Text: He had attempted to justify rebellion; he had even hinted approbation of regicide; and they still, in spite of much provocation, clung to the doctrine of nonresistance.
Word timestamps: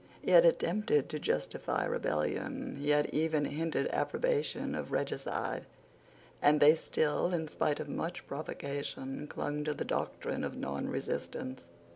He 0.19 0.31
had 0.31 0.47
attempted 0.47 1.09
to 1.09 1.19
justify 1.19 1.85
rebellion; 1.85 2.77
he 2.77 2.89
had 2.89 3.05
even 3.13 3.45
hinted 3.45 3.87
approbation 3.93 4.73
of 4.73 4.91
regicide; 4.91 5.67
and 6.41 6.59
they 6.59 6.73
still, 6.73 7.31
in 7.31 7.47
spite 7.47 7.79
of 7.79 7.87
much 7.87 8.25
provocation, 8.25 9.27
clung 9.27 9.63
to 9.63 9.75
the 9.75 9.85
doctrine 9.85 10.43
of 10.43 10.55
nonresistance. 10.57 11.67